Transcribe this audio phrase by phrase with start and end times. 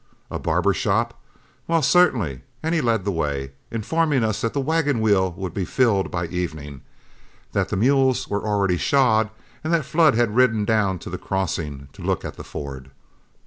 [0.31, 1.13] A barber shop?
[1.67, 5.63] Why, certainly; and he led the way, informing us that the wagon wheel would be
[5.63, 6.81] filled by evening,
[7.51, 9.29] that the mules were already shod,
[9.63, 12.89] and that Flood had ridden down to the crossing to look at the ford.